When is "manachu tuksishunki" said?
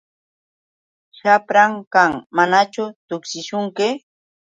2.35-3.87